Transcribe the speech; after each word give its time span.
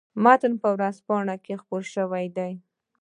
متن 0.23 0.53
په 0.61 0.67
ورځپاڼه 0.75 1.35
کې 1.43 1.53
خپور 1.61 1.83
شوی 1.93 2.25
دی. 2.37 2.51